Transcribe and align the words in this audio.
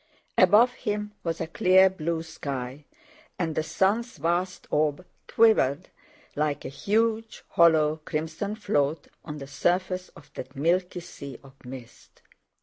Above 0.35 0.73
him 0.73 1.11
was 1.23 1.39
a 1.39 1.45
clear 1.45 1.87
blue 1.87 2.23
sky, 2.23 2.85
and 3.37 3.53
the 3.53 3.61
sun's 3.61 4.17
vast 4.17 4.65
orb 4.71 5.05
quivered 5.27 5.89
like 6.35 6.65
a 6.65 6.69
huge 6.69 7.43
hollow, 7.49 7.97
crimson 8.03 8.55
float 8.55 9.09
on 9.23 9.37
the 9.37 9.45
surface 9.45 10.09
of 10.15 10.33
that 10.33 10.55
milky 10.55 11.01
sea 11.01 11.37
of 11.43 11.53
mist. 11.63 12.23